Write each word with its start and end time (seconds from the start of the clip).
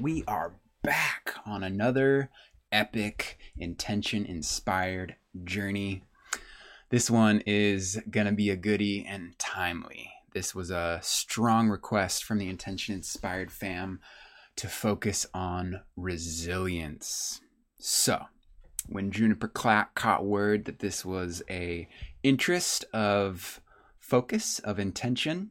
we 0.00 0.24
are 0.26 0.54
back 0.82 1.34
on 1.44 1.62
another 1.62 2.30
epic, 2.72 3.38
intention 3.58 4.24
inspired 4.24 5.14
journey. 5.44 6.02
This 6.88 7.10
one 7.10 7.42
is 7.44 8.00
going 8.10 8.26
to 8.26 8.32
be 8.32 8.48
a 8.48 8.56
goody 8.56 9.04
and 9.06 9.38
timely. 9.38 10.10
This 10.32 10.54
was 10.54 10.70
a 10.70 11.00
strong 11.02 11.68
request 11.68 12.24
from 12.24 12.38
the 12.38 12.48
intention 12.48 12.94
inspired 12.94 13.52
fam 13.52 14.00
to 14.56 14.68
focus 14.68 15.26
on 15.34 15.82
resilience. 15.96 17.40
So, 17.78 18.24
when 18.88 19.10
Juniper 19.10 19.48
Clack 19.48 19.94
caught 19.94 20.24
word 20.24 20.64
that 20.64 20.78
this 20.78 21.04
was 21.04 21.42
a 21.50 21.88
interest 22.22 22.86
of 22.94 23.60
focus 23.98 24.60
of 24.60 24.78
intention, 24.78 25.50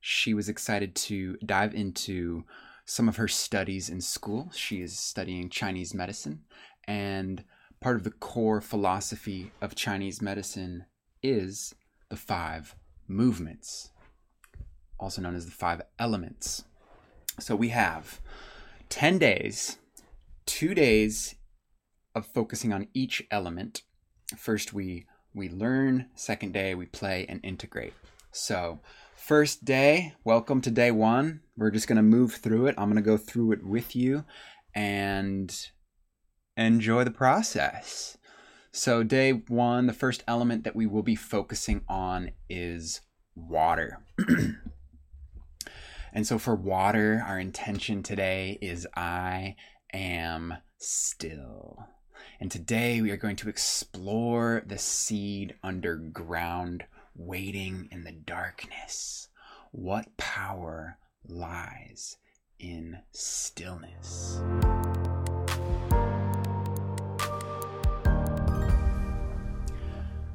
she 0.00 0.34
was 0.34 0.48
excited 0.48 0.94
to 0.94 1.36
dive 1.44 1.74
into 1.74 2.44
some 2.88 3.06
of 3.06 3.16
her 3.16 3.28
studies 3.28 3.90
in 3.90 4.00
school. 4.00 4.50
She 4.54 4.80
is 4.80 4.98
studying 4.98 5.50
Chinese 5.50 5.92
medicine, 5.92 6.44
and 6.86 7.44
part 7.82 7.96
of 7.96 8.02
the 8.02 8.10
core 8.10 8.62
philosophy 8.62 9.52
of 9.60 9.74
Chinese 9.74 10.22
medicine 10.22 10.86
is 11.22 11.74
the 12.08 12.16
five 12.16 12.74
movements, 13.06 13.90
also 14.98 15.20
known 15.20 15.34
as 15.36 15.44
the 15.44 15.52
five 15.52 15.82
elements. 15.98 16.64
So 17.38 17.54
we 17.54 17.68
have 17.68 18.22
10 18.88 19.18
days, 19.18 19.76
two 20.46 20.74
days 20.74 21.34
of 22.14 22.24
focusing 22.24 22.72
on 22.72 22.88
each 22.94 23.22
element. 23.30 23.82
First, 24.34 24.72
we 24.72 25.04
we 25.34 25.50
learn, 25.50 26.06
second 26.14 26.54
day, 26.54 26.74
we 26.74 26.86
play 26.86 27.26
and 27.28 27.38
integrate. 27.44 27.92
So, 28.32 28.80
first 29.18 29.64
day, 29.64 30.14
welcome 30.24 30.60
to 30.60 30.70
day 30.70 30.90
one. 30.90 31.40
We're 31.56 31.72
just 31.72 31.88
going 31.88 31.96
to 31.96 32.02
move 32.02 32.34
through 32.34 32.68
it. 32.68 32.76
I'm 32.78 32.88
going 32.88 32.96
to 32.96 33.02
go 33.02 33.16
through 33.16 33.52
it 33.52 33.64
with 33.64 33.96
you 33.96 34.24
and 34.74 35.54
enjoy 36.56 37.04
the 37.04 37.10
process. 37.10 38.16
So, 38.70 39.02
day 39.02 39.32
one, 39.32 39.86
the 39.86 39.92
first 39.92 40.22
element 40.28 40.64
that 40.64 40.76
we 40.76 40.86
will 40.86 41.02
be 41.02 41.16
focusing 41.16 41.82
on 41.88 42.30
is 42.48 43.00
water. 43.34 43.98
and 46.12 46.26
so, 46.26 46.38
for 46.38 46.54
water, 46.54 47.22
our 47.26 47.40
intention 47.40 48.02
today 48.02 48.56
is 48.62 48.86
I 48.94 49.56
am 49.92 50.54
still. 50.78 51.88
And 52.40 52.52
today 52.52 53.00
we 53.00 53.10
are 53.10 53.16
going 53.16 53.36
to 53.36 53.48
explore 53.48 54.62
the 54.64 54.78
seed 54.78 55.56
underground 55.62 56.84
waiting 57.18 57.88
in 57.90 58.04
the 58.04 58.12
darkness. 58.12 59.28
What 59.72 60.16
power 60.16 60.98
lies 61.26 62.16
in 62.58 63.00
stillness? 63.12 64.40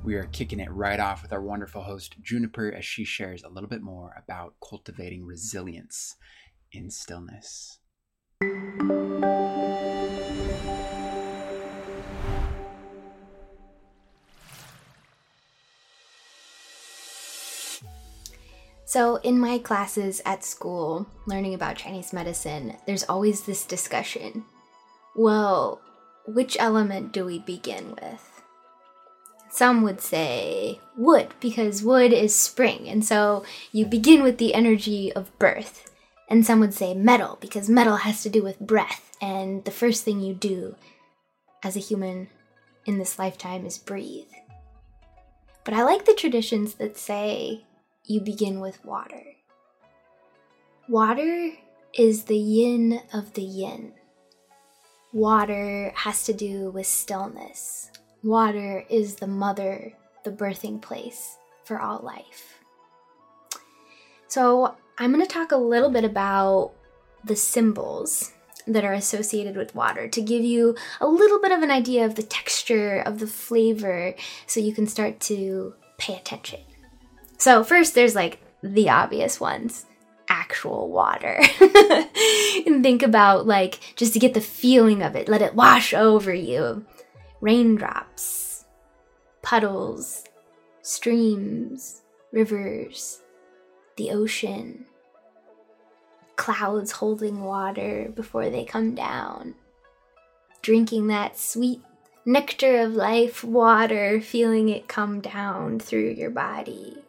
We 0.04 0.16
are 0.16 0.28
kicking 0.34 0.59
it 0.59 0.70
right 0.70 1.00
off 1.00 1.22
with 1.22 1.31
our 1.31 1.42
wonderful 1.42 1.84
host, 1.84 2.17
Juniper, 2.22 2.70
as 2.73 2.84
she 2.84 3.06
shares 3.06 3.42
a 3.44 3.50
little 3.50 3.70
bit 3.70 3.81
more 3.81 4.22
about 4.22 4.56
cultivating 4.61 5.26
resilience 5.26 6.17
in 6.73 6.92
stillness. 6.92 7.80
So, 18.93 19.15
in 19.23 19.39
my 19.39 19.58
classes 19.58 20.21
at 20.23 20.43
school, 20.43 21.08
learning 21.26 21.55
about 21.55 21.77
Chinese 21.77 22.14
medicine, 22.14 22.77
there's 22.86 23.04
always 23.05 23.42
this 23.42 23.65
discussion. 23.65 24.45
Well, 25.15 25.81
which 26.27 26.55
element 26.59 27.11
do 27.11 27.26
we 27.26 27.39
begin 27.39 27.98
with? 27.99 28.43
Some 29.49 29.82
would 29.82 29.99
say 29.99 30.80
wood, 30.95 31.30
because 31.39 31.82
wood 31.82 32.14
is 32.14 32.36
spring, 32.36 32.87
and 32.87 33.03
so 33.03 33.43
you 33.71 33.87
begin 33.87 34.21
with 34.21 34.37
the 34.37 34.53
energy 34.53 35.11
of 35.11 35.39
birth. 35.39 35.92
And 36.30 36.45
some 36.45 36.59
would 36.59 36.76
say 36.76 36.93
metal, 36.93 37.39
because 37.42 37.67
metal 37.67 37.95
has 37.95 38.21
to 38.21 38.30
do 38.30 38.43
with 38.43 38.59
breath, 38.59 39.17
and 39.20 39.65
the 39.65 39.71
first 39.71 40.03
thing 40.03 40.21
you 40.21 40.36
do 40.36 40.76
as 41.64 41.76
a 41.76 41.80
human 41.80 42.27
in 42.86 42.99
this 42.99 43.17
lifetime 43.17 43.65
is 43.65 43.80
breathe. 43.80 44.30
But 45.65 45.73
I 45.73 45.82
like 45.82 46.05
the 46.05 46.14
traditions 46.14 46.76
that 46.76 46.95
say 46.95 47.64
you 48.05 48.21
begin 48.21 48.59
with 48.59 48.83
water. 48.83 49.23
Water 50.89 51.52
is 51.93 52.25
the 52.25 52.37
yin 52.37 52.99
of 53.14 53.33
the 53.33 53.41
yin. 53.41 53.93
Water 55.14 55.93
has 55.95 56.25
to 56.25 56.33
do 56.33 56.71
with 56.71 56.87
stillness. 56.87 57.91
Water 58.23 58.83
is 58.89 59.15
the 59.15 59.27
mother, 59.27 59.93
the 60.23 60.31
birthing 60.31 60.81
place 60.81 61.37
for 61.64 61.80
all 61.80 61.99
life. 61.99 62.59
So, 64.27 64.75
I'm 64.97 65.14
going 65.14 65.25
to 65.25 65.31
talk 65.31 65.52
a 65.52 65.58
little 65.58 65.89
bit 65.89 66.03
about 66.03 66.73
the 67.23 67.35
symbols 67.35 68.33
that 68.67 68.83
are 68.83 68.93
associated 68.93 69.55
with 69.55 69.75
water 69.75 70.08
to 70.08 70.21
give 70.21 70.43
you 70.43 70.75
a 70.99 71.08
little 71.08 71.39
bit 71.39 71.52
of 71.52 71.61
an 71.61 71.71
idea 71.71 72.05
of 72.05 72.15
the 72.15 72.23
texture, 72.23 72.99
of 72.99 73.20
the 73.20 73.27
flavor, 73.27 74.15
so 74.47 74.59
you 74.59 74.73
can 74.73 74.87
start 74.87 75.20
to 75.21 75.73
pay 75.97 76.15
attention. 76.15 76.59
So, 77.43 77.61
first, 77.61 77.93
there's 77.93 78.15
like 78.15 78.39
the 78.61 78.89
obvious 78.89 79.37
ones 79.37 79.86
actual 80.30 80.89
water. 80.89 81.42
and 82.65 82.81
think 82.81 83.04
about 83.04 83.45
like 83.45 83.81
just 83.98 84.14
to 84.14 84.20
get 84.20 84.33
the 84.33 84.39
feeling 84.39 85.04
of 85.04 85.17
it, 85.17 85.27
let 85.27 85.42
it 85.42 85.53
wash 85.53 85.93
over 85.93 86.33
you. 86.33 86.86
Raindrops, 87.42 88.64
puddles, 89.42 90.23
streams, 90.83 92.02
rivers, 92.32 93.21
the 93.98 94.11
ocean, 94.11 94.86
clouds 96.37 96.93
holding 96.93 97.43
water 97.43 98.09
before 98.15 98.49
they 98.49 98.64
come 98.64 98.95
down. 98.95 99.55
Drinking 100.61 101.08
that 101.08 101.37
sweet 101.37 101.82
nectar 102.26 102.80
of 102.80 102.93
life 102.93 103.43
water, 103.43 104.21
feeling 104.21 104.70
it 104.70 104.87
come 104.87 105.20
down 105.20 105.77
through 105.77 106.11
your 106.11 106.30
body. 106.30 107.02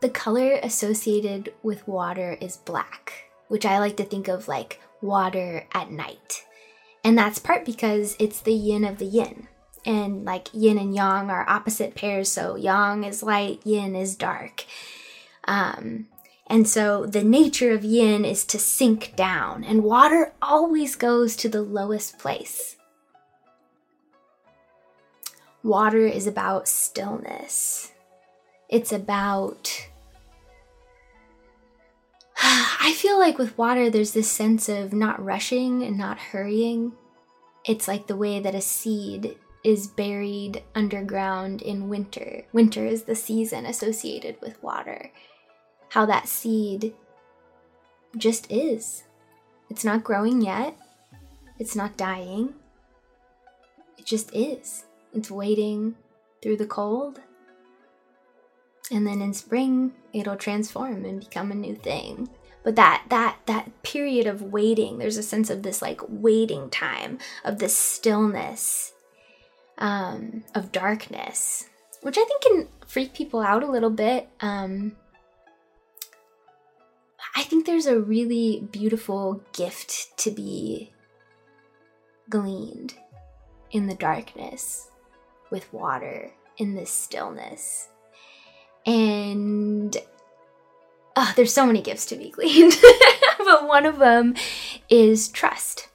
The 0.00 0.08
color 0.08 0.54
associated 0.62 1.52
with 1.62 1.86
water 1.86 2.38
is 2.40 2.56
black, 2.56 3.30
which 3.48 3.66
I 3.66 3.78
like 3.78 3.96
to 3.98 4.04
think 4.04 4.28
of 4.28 4.48
like 4.48 4.80
water 5.02 5.66
at 5.72 5.90
night. 5.90 6.44
And 7.04 7.18
that's 7.18 7.38
part 7.38 7.66
because 7.66 8.16
it's 8.18 8.40
the 8.40 8.54
yin 8.54 8.84
of 8.84 8.98
the 8.98 9.04
yin. 9.04 9.48
And 9.84 10.24
like 10.24 10.48
yin 10.52 10.78
and 10.78 10.94
yang 10.94 11.30
are 11.30 11.48
opposite 11.48 11.94
pairs, 11.94 12.30
so 12.30 12.56
yang 12.56 13.04
is 13.04 13.22
light, 13.22 13.60
yin 13.64 13.94
is 13.94 14.14
dark. 14.14 14.64
Um, 15.44 16.08
and 16.46 16.66
so 16.66 17.06
the 17.06 17.24
nature 17.24 17.72
of 17.72 17.84
yin 17.84 18.24
is 18.24 18.44
to 18.46 18.58
sink 18.58 19.14
down, 19.16 19.64
and 19.64 19.84
water 19.84 20.32
always 20.42 20.96
goes 20.96 21.36
to 21.36 21.48
the 21.48 21.62
lowest 21.62 22.18
place. 22.18 22.76
Water 25.62 26.06
is 26.06 26.26
about 26.26 26.68
stillness. 26.68 27.92
It's 28.68 28.92
about 28.92 29.89
I 32.90 32.92
feel 32.92 33.20
like 33.20 33.38
with 33.38 33.56
water, 33.56 33.88
there's 33.88 34.14
this 34.14 34.28
sense 34.28 34.68
of 34.68 34.92
not 34.92 35.24
rushing 35.24 35.84
and 35.84 35.96
not 35.96 36.18
hurrying. 36.18 36.90
It's 37.64 37.86
like 37.86 38.08
the 38.08 38.16
way 38.16 38.40
that 38.40 38.56
a 38.56 38.60
seed 38.60 39.36
is 39.62 39.86
buried 39.86 40.64
underground 40.74 41.62
in 41.62 41.88
winter. 41.88 42.46
Winter 42.52 42.84
is 42.84 43.04
the 43.04 43.14
season 43.14 43.64
associated 43.64 44.38
with 44.42 44.60
water. 44.60 45.12
How 45.90 46.04
that 46.06 46.26
seed 46.26 46.92
just 48.16 48.50
is. 48.50 49.04
It's 49.68 49.84
not 49.84 50.02
growing 50.02 50.40
yet, 50.40 50.76
it's 51.60 51.76
not 51.76 51.96
dying. 51.96 52.54
It 53.98 54.04
just 54.04 54.34
is. 54.34 54.86
It's 55.14 55.30
waiting 55.30 55.94
through 56.42 56.56
the 56.56 56.66
cold 56.66 57.20
and 58.90 59.06
then 59.06 59.22
in 59.22 59.32
spring 59.32 59.92
it'll 60.12 60.34
transform 60.34 61.04
and 61.04 61.20
become 61.20 61.52
a 61.52 61.54
new 61.54 61.76
thing 61.76 62.28
but 62.62 62.76
that 62.76 63.04
that 63.08 63.38
that 63.46 63.82
period 63.82 64.26
of 64.26 64.42
waiting 64.42 64.98
there's 64.98 65.16
a 65.16 65.22
sense 65.22 65.50
of 65.50 65.62
this 65.62 65.80
like 65.80 66.00
waiting 66.08 66.68
time 66.70 67.18
of 67.44 67.58
this 67.58 67.76
stillness 67.76 68.92
um, 69.78 70.44
of 70.54 70.72
darkness 70.72 71.68
which 72.02 72.18
i 72.18 72.24
think 72.24 72.42
can 72.42 72.68
freak 72.86 73.14
people 73.14 73.40
out 73.40 73.62
a 73.62 73.70
little 73.70 73.90
bit 73.90 74.28
um, 74.40 74.96
i 77.36 77.42
think 77.42 77.66
there's 77.66 77.86
a 77.86 77.98
really 77.98 78.66
beautiful 78.70 79.42
gift 79.52 80.16
to 80.18 80.30
be 80.30 80.92
gleaned 82.28 82.94
in 83.72 83.86
the 83.86 83.94
darkness 83.94 84.88
with 85.50 85.72
water 85.72 86.30
in 86.56 86.74
this 86.74 86.90
stillness. 86.90 87.88
And 88.86 89.96
oh, 91.16 91.32
there's 91.36 91.52
so 91.52 91.66
many 91.66 91.80
gifts 91.80 92.06
to 92.06 92.16
be 92.16 92.30
gleaned, 92.34 92.76
but 93.38 93.66
one 93.66 93.86
of 93.86 93.98
them 93.98 94.34
is 94.88 95.28
trust. 95.28 95.88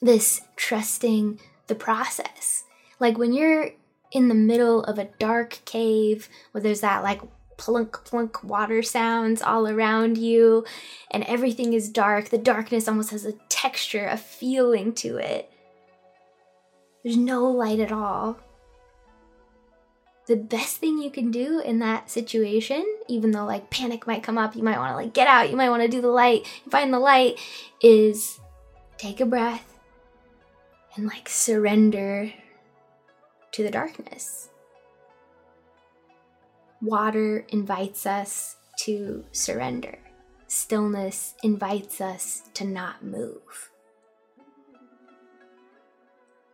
This 0.00 0.42
trusting 0.56 1.40
the 1.66 1.74
process. 1.74 2.64
Like 3.00 3.18
when 3.18 3.32
you're 3.32 3.70
in 4.12 4.28
the 4.28 4.34
middle 4.34 4.84
of 4.84 4.98
a 4.98 5.08
dark 5.18 5.60
cave 5.64 6.28
where 6.52 6.62
there's 6.62 6.80
that 6.80 7.02
like 7.02 7.20
plunk 7.56 8.04
plunk 8.04 8.44
water 8.44 8.82
sounds 8.82 9.40
all 9.40 9.66
around 9.66 10.18
you 10.18 10.64
and 11.10 11.24
everything 11.24 11.72
is 11.72 11.88
dark, 11.88 12.28
the 12.28 12.38
darkness 12.38 12.88
almost 12.88 13.10
has 13.10 13.24
a 13.24 13.32
texture, 13.48 14.06
a 14.06 14.16
feeling 14.16 14.92
to 14.92 15.16
it. 15.16 15.50
There's 17.02 17.16
no 17.16 17.50
light 17.50 17.80
at 17.80 17.92
all 17.92 18.38
the 20.26 20.36
best 20.36 20.78
thing 20.78 20.98
you 20.98 21.10
can 21.10 21.30
do 21.30 21.60
in 21.60 21.78
that 21.78 22.10
situation, 22.10 22.84
even 23.08 23.30
though 23.30 23.44
like 23.44 23.70
panic 23.70 24.06
might 24.06 24.22
come 24.22 24.38
up, 24.38 24.56
you 24.56 24.62
might 24.62 24.78
want 24.78 24.92
to 24.92 24.96
like 24.96 25.14
get 25.14 25.28
out, 25.28 25.50
you 25.50 25.56
might 25.56 25.70
want 25.70 25.82
to 25.82 25.88
do 25.88 26.00
the 26.00 26.08
light, 26.08 26.46
find 26.68 26.92
the 26.92 26.98
light, 26.98 27.38
is 27.80 28.40
take 28.98 29.20
a 29.20 29.26
breath 29.26 29.78
and 30.96 31.06
like 31.06 31.28
surrender 31.28 32.32
to 33.52 33.62
the 33.62 33.70
darkness. 33.70 34.48
Water 36.82 37.46
invites 37.48 38.04
us 38.04 38.56
to 38.80 39.24
surrender. 39.32 39.98
Stillness 40.48 41.34
invites 41.42 42.00
us 42.00 42.42
to 42.54 42.64
not 42.64 43.04
move. 43.04 43.70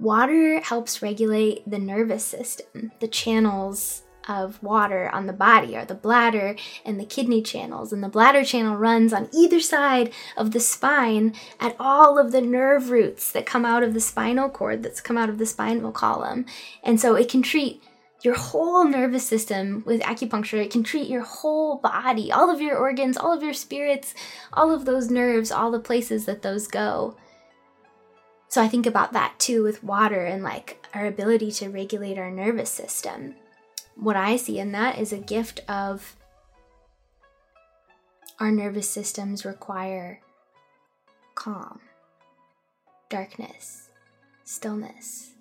Water 0.02 0.58
helps 0.58 1.00
regulate 1.00 1.62
the 1.64 1.78
nervous 1.78 2.24
system. 2.24 2.90
The 2.98 3.06
channels 3.06 4.02
of 4.28 4.60
water 4.60 5.08
on 5.10 5.28
the 5.28 5.32
body 5.32 5.76
are 5.76 5.84
the 5.84 5.94
bladder 5.94 6.56
and 6.84 6.98
the 6.98 7.04
kidney 7.04 7.40
channels, 7.40 7.92
and 7.92 8.02
the 8.02 8.08
bladder 8.08 8.44
channel 8.44 8.74
runs 8.74 9.12
on 9.12 9.28
either 9.32 9.60
side 9.60 10.12
of 10.36 10.50
the 10.50 10.58
spine 10.58 11.36
at 11.60 11.76
all 11.78 12.18
of 12.18 12.32
the 12.32 12.40
nerve 12.40 12.90
roots 12.90 13.30
that 13.30 13.46
come 13.46 13.64
out 13.64 13.84
of 13.84 13.94
the 13.94 14.00
spinal 14.00 14.50
cord, 14.50 14.82
that's 14.82 15.00
come 15.00 15.16
out 15.16 15.28
of 15.28 15.38
the 15.38 15.46
spinal 15.46 15.92
column. 15.92 16.46
And 16.82 16.98
so 16.98 17.14
it 17.14 17.28
can 17.28 17.42
treat 17.42 17.80
your 18.24 18.34
whole 18.34 18.84
nervous 18.84 19.24
system 19.24 19.84
with 19.86 20.00
acupuncture. 20.00 20.64
It 20.64 20.72
can 20.72 20.82
treat 20.82 21.06
your 21.06 21.22
whole 21.22 21.76
body, 21.76 22.32
all 22.32 22.50
of 22.50 22.60
your 22.60 22.76
organs, 22.76 23.16
all 23.16 23.32
of 23.32 23.44
your 23.44 23.54
spirits, 23.54 24.14
all 24.52 24.74
of 24.74 24.84
those 24.84 25.12
nerves, 25.12 25.52
all 25.52 25.70
the 25.70 25.78
places 25.78 26.24
that 26.24 26.42
those 26.42 26.66
go. 26.66 27.16
So 28.52 28.60
I 28.60 28.68
think 28.68 28.84
about 28.84 29.14
that 29.14 29.38
too 29.38 29.62
with 29.62 29.82
water 29.82 30.26
and 30.26 30.42
like 30.42 30.86
our 30.92 31.06
ability 31.06 31.50
to 31.52 31.70
regulate 31.70 32.18
our 32.18 32.30
nervous 32.30 32.68
system. 32.68 33.34
What 33.96 34.14
I 34.14 34.36
see 34.36 34.58
in 34.58 34.72
that 34.72 34.98
is 34.98 35.10
a 35.10 35.16
gift 35.16 35.60
of 35.70 36.16
our 38.38 38.50
nervous 38.50 38.90
systems 38.90 39.46
require 39.46 40.20
calm, 41.34 41.80
darkness, 43.08 43.88
stillness 44.44 45.32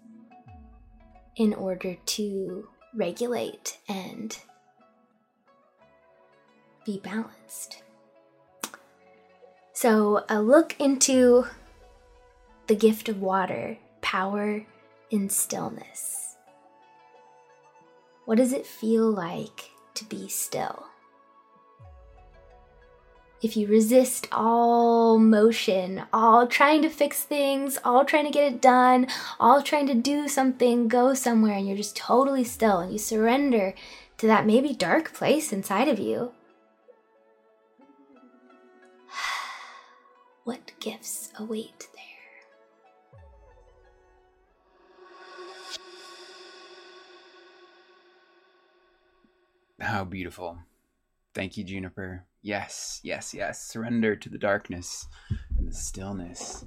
in 1.36 1.54
order 1.54 1.98
to 2.06 2.70
regulate 2.96 3.78
and 3.90 4.38
be 6.86 7.02
balanced. 7.04 7.84
So, 9.74 10.24
a 10.30 10.42
look 10.42 10.80
into 10.80 11.48
the 12.68 12.76
gift 12.76 13.10
of 13.10 13.22
water, 13.22 13.78
power 14.02 14.66
in 15.10 15.30
stillness. 15.30 16.38
What 18.26 18.38
does 18.38 18.54
it 18.54 18.66
feel 18.66 19.10
like 19.12 19.72
to 19.96 20.06
be 20.06 20.28
still? 20.28 20.86
If 23.42 23.58
you 23.58 23.66
resist 23.66 24.28
all 24.32 25.18
motion, 25.18 26.04
all 26.14 26.46
trying 26.46 26.84
to 26.84 26.90
fix 26.90 27.24
things, 27.24 27.80
all 27.84 28.06
trying 28.06 28.26
to 28.26 28.32
get 28.32 28.54
it 28.54 28.62
done, 28.62 29.08
all 29.40 29.64
trying 29.64 29.88
to 29.88 29.96
do 29.96 30.28
something, 30.28 30.88
go 30.88 31.16
somewhere, 31.16 31.56
and 31.58 31.68
you're 31.68 31.76
just 31.76 31.96
totally 31.96 32.44
still 32.44 32.80
and 32.80 32.92
you 32.92 33.00
surrender 33.00 33.74
to 34.20 34.28
that 34.28 34.46
maybe 34.46 34.76
dark 34.76 35.12
place 35.16 35.52
inside 35.52 35.88
of 35.88 35.98
you, 35.98 36.34
what 40.44 40.72
gifts 40.80 41.32
await 41.40 41.88
there? 41.96 42.01
How 49.82 50.04
beautiful. 50.04 50.60
Thank 51.34 51.58
you, 51.58 51.64
Juniper. 51.64 52.26
Yes, 52.44 53.00
yes, 53.04 53.34
yes. 53.34 53.64
Surrender 53.64 54.16
to 54.16 54.30
the 54.30 54.38
darkness 54.38 55.08
and 55.58 55.68
the 55.68 55.74
stillness. 55.74 56.66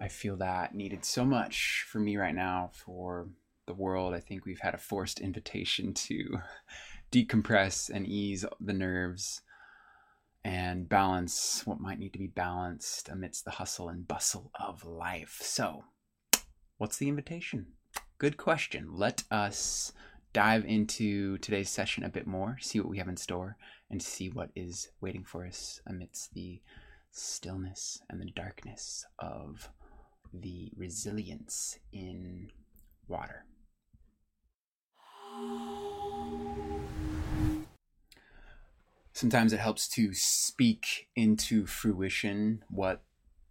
I 0.00 0.06
feel 0.06 0.36
that 0.36 0.72
needed 0.72 1.04
so 1.04 1.24
much 1.24 1.84
for 1.88 1.98
me 1.98 2.16
right 2.16 2.34
now, 2.34 2.70
for 2.72 3.26
the 3.66 3.74
world. 3.74 4.14
I 4.14 4.20
think 4.20 4.44
we've 4.44 4.60
had 4.60 4.74
a 4.74 4.78
forced 4.78 5.20
invitation 5.20 5.94
to 5.94 6.38
decompress 7.12 7.90
and 7.90 8.06
ease 8.06 8.44
the 8.60 8.72
nerves 8.72 9.42
and 10.44 10.88
balance 10.88 11.62
what 11.64 11.80
might 11.80 11.98
need 11.98 12.12
to 12.12 12.18
be 12.20 12.28
balanced 12.28 13.08
amidst 13.08 13.44
the 13.44 13.52
hustle 13.52 13.88
and 13.88 14.06
bustle 14.06 14.52
of 14.60 14.84
life. 14.84 15.40
So, 15.42 15.84
what's 16.78 16.98
the 16.98 17.08
invitation? 17.08 17.66
Good 18.18 18.36
question. 18.36 18.90
Let 18.92 19.24
us 19.28 19.92
dive 20.34 20.66
into 20.66 21.38
today's 21.38 21.70
session 21.70 22.04
a 22.04 22.10
bit 22.10 22.26
more, 22.26 22.58
see 22.60 22.80
what 22.80 22.90
we 22.90 22.98
have 22.98 23.08
in 23.08 23.16
store, 23.16 23.56
and 23.88 24.02
see 24.02 24.28
what 24.28 24.50
is 24.54 24.88
waiting 25.00 25.24
for 25.24 25.46
us 25.46 25.80
amidst 25.86 26.34
the 26.34 26.60
stillness 27.12 28.02
and 28.10 28.20
the 28.20 28.30
darkness 28.32 29.06
of 29.20 29.70
the 30.32 30.70
resilience 30.76 31.78
in 31.92 32.50
water. 33.06 33.46
Sometimes 39.12 39.52
it 39.52 39.60
helps 39.60 39.86
to 39.90 40.12
speak 40.12 41.06
into 41.14 41.66
fruition 41.66 42.64
what 42.68 43.02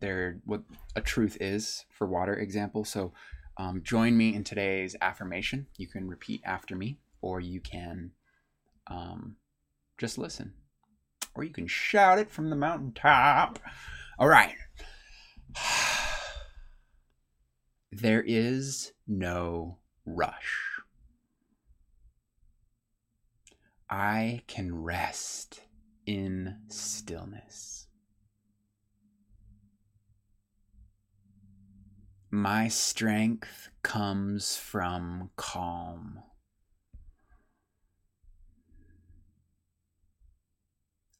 there 0.01 0.41
what 0.43 0.63
a 0.97 1.01
truth 1.01 1.37
is 1.39 1.85
for 1.89 2.05
water 2.05 2.33
example. 2.33 2.83
So 2.83 3.13
um, 3.57 3.81
join 3.83 4.17
me 4.17 4.33
in 4.33 4.43
today's 4.43 4.95
affirmation. 5.01 5.67
You 5.77 5.87
can 5.87 6.07
repeat 6.07 6.41
after 6.45 6.75
me, 6.75 6.99
or 7.21 7.39
you 7.39 7.59
can 7.59 8.11
um, 8.87 9.37
just 9.97 10.17
listen, 10.17 10.53
or 11.35 11.43
you 11.43 11.53
can 11.53 11.67
shout 11.67 12.19
it 12.19 12.31
from 12.31 12.49
the 12.49 12.55
mountaintop. 12.55 13.59
All 14.19 14.27
right. 14.27 14.55
There 17.95 18.23
is 18.25 18.91
no 19.07 19.77
rush. 20.03 20.81
I 23.87 24.41
can 24.47 24.73
rest 24.81 25.61
in 26.07 26.57
stillness. 26.69 27.82
My 32.35 32.67
strength 32.67 33.69
comes 33.83 34.57
from 34.57 35.29
calm. 35.35 36.23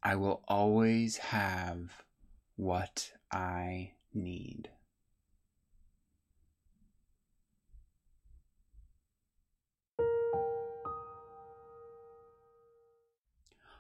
I 0.02 0.16
will 0.16 0.44
always 0.48 1.18
have 1.18 2.04
what 2.56 3.12
I 3.32 3.92
need. 4.12 4.72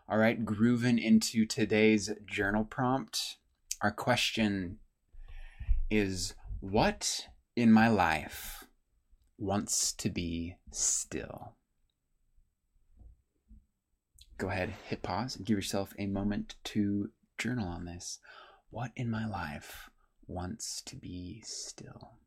All 0.08 0.20
right, 0.20 0.46
grooving 0.46 1.00
into 1.00 1.48
today's 1.48 2.12
journal 2.28 2.64
prompt. 2.64 3.38
Our 3.82 3.90
question 3.92 4.78
is 5.90 6.36
what 6.64 7.28
in 7.58 7.70
my 7.74 7.90
life 7.90 8.64
wants 9.38 9.92
to 9.92 10.10
be 10.10 10.56
still? 10.72 11.58
Go 14.38 14.48
ahead, 14.48 14.74
hit 14.88 15.04
pause, 15.04 15.36
and 15.36 15.46
give 15.46 15.58
yourself 15.58 15.94
a 16.00 16.06
moment 16.06 16.56
to 16.64 17.10
journal 17.38 17.68
on 17.68 17.84
this. 17.84 18.20
What 18.70 18.92
in 18.96 19.12
my 19.12 19.28
life 19.28 19.90
wants 20.26 20.82
to 20.86 20.96
be 20.96 21.44
still? 21.46 22.20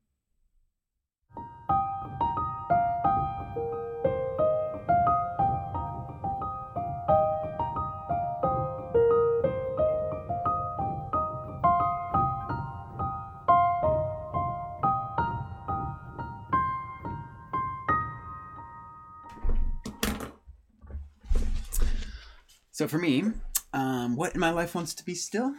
So 22.77 22.87
for 22.87 22.99
me, 22.99 23.25
Um, 23.73 24.17
what 24.17 24.35
in 24.35 24.41
my 24.41 24.51
life 24.51 24.75
wants 24.75 24.93
to 24.97 25.03
be 25.03 25.15
still? 25.15 25.55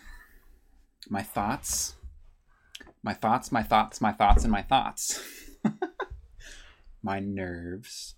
My 1.10 1.24
thoughts. 1.24 1.96
My 3.02 3.16
thoughts, 3.16 3.52
my 3.52 3.64
thoughts, 3.64 4.00
my 4.00 4.12
thoughts, 4.12 4.44
and 4.44 4.52
my 4.52 4.62
thoughts. 4.62 5.20
my 7.02 7.20
nerves. 7.20 8.14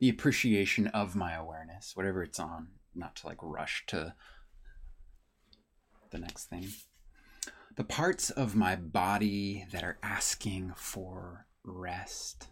The 0.00 0.08
appreciation 0.08 0.88
of 0.88 1.14
my 1.14 1.34
awareness, 1.34 1.94
whatever 1.94 2.24
it's 2.24 2.40
on, 2.40 2.70
not 2.92 3.14
to 3.16 3.28
like 3.28 3.38
rush 3.40 3.84
to 3.86 4.16
the 6.10 6.18
next 6.18 6.46
thing. 6.46 6.66
The 7.76 7.84
parts 7.84 8.28
of 8.28 8.56
my 8.56 8.74
body 8.74 9.66
that 9.70 9.84
are 9.84 9.98
asking 10.02 10.72
for 10.74 11.46
rest. 11.62 12.48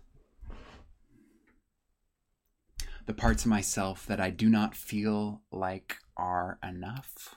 The 3.06 3.14
parts 3.14 3.44
of 3.44 3.50
myself 3.50 4.06
that 4.06 4.20
I 4.20 4.30
do 4.30 4.48
not 4.48 4.74
feel 4.74 5.42
like 5.50 5.96
are 6.16 6.58
enough. 6.62 7.36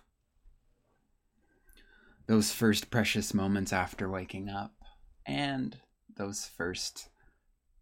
Those 2.27 2.51
first 2.51 2.89
precious 2.89 3.33
moments 3.33 3.73
after 3.73 4.09
waking 4.09 4.49
up, 4.49 4.73
and 5.25 5.77
those 6.15 6.45
first, 6.45 7.09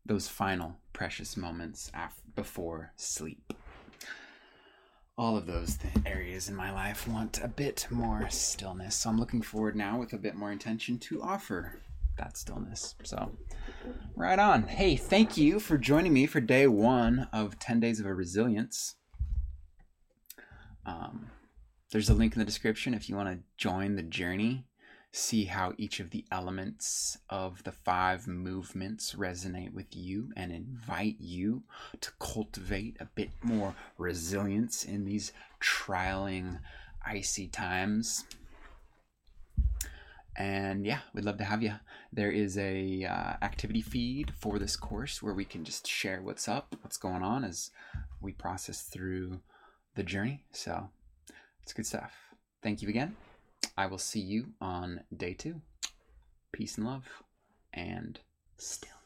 those 0.06 0.28
final 0.28 0.78
precious 0.92 1.38
moments 1.38 1.92
af- 1.94 2.22
before 2.36 2.94
sleep 2.96 3.54
all 5.18 5.38
of 5.38 5.46
those 5.46 5.78
th- 5.78 5.94
areas 6.06 6.50
in 6.50 6.56
my 6.56 6.72
life 6.72 7.08
want 7.08 7.44
a 7.44 7.48
bit 7.48 7.88
more 7.92 8.28
stillness. 8.30 8.96
So 8.96 9.10
I'm 9.10 9.20
looking 9.20 9.42
forward 9.42 9.75
now 9.75 10.00
with 10.00 10.13
a 10.13 10.18
bit 10.18 10.36
more 10.36 10.52
intention 10.52 10.98
to 11.00 11.22
offer 11.22 11.80
that 12.17 12.38
stillness. 12.38 12.96
So, 13.03 13.32
right 14.15 14.39
on. 14.39 14.63
Hey, 14.63 14.96
thank 14.96 15.38
you 15.38 15.60
for 15.60 15.77
joining 15.77 16.13
me 16.13 16.25
for 16.25 16.41
day 16.41 16.67
one 16.67 17.27
of 17.34 17.60
10 17.60 17.79
Days 17.79 18.00
of 18.00 18.05
a 18.05 18.13
Resilience. 18.13 18.96
Um, 20.86 21.27
there's 21.91 22.10
a 22.10 22.13
link 22.13 22.34
in 22.34 22.39
the 22.39 22.46
description 22.46 22.93
if 22.93 23.10
you 23.10 23.15
want 23.15 23.29
to 23.29 23.43
join 23.58 23.96
the 23.96 24.03
journey 24.03 24.65
see 25.15 25.46
how 25.46 25.74
each 25.77 26.00
of 26.00 26.10
the 26.10 26.25
elements 26.32 27.20
of 27.29 27.63
the 27.63 27.72
five 27.72 28.27
movements 28.27 29.13
resonate 29.13 29.72
with 29.72 29.96
you 29.96 30.32
and 30.36 30.51
invite 30.51 31.17
you 31.20 31.62
to 32.01 32.12
cultivate 32.20 32.98
a 33.00 33.05
bit 33.05 33.29
more 33.43 33.75
resilience 34.00 34.84
in 34.84 35.05
these 35.05 35.32
trialing 35.62 36.60
icy 37.05 37.48
times 37.48 38.25
and 40.36 40.86
yeah 40.86 41.00
we'd 41.13 41.25
love 41.25 41.38
to 41.38 41.44
have 41.44 41.62
you 41.62 41.74
there 42.12 42.32
is 42.32 42.58
a 42.58 43.06
uh, 43.06 43.34
activity 43.44 43.82
feed 43.82 44.34
for 44.40 44.58
this 44.58 44.75
course 44.75 45.22
where 45.22 45.34
we 45.34 45.46
can 45.46 45.63
just 45.63 45.88
share 45.88 46.22
what's 46.22 46.48
up 46.48 46.75
what's 46.82 46.98
going 46.98 47.22
on 47.22 47.44
as 47.44 47.70
we 48.22 48.32
process 48.32 48.82
through 48.82 49.40
the 49.96 50.04
journey. 50.04 50.44
So 50.52 50.90
it's 51.62 51.74
good 51.74 51.86
stuff. 51.86 52.13
Thank 52.62 52.82
you 52.82 52.90
again. 52.90 53.16
I 53.78 53.86
will 53.86 53.98
see 53.98 54.20
you 54.20 54.54
on 54.62 55.02
day 55.16 55.34
two. 55.34 55.62
Peace 56.52 56.78
and 56.78 56.86
love 56.86 57.06
and 57.74 58.20
stillness. 58.58 59.00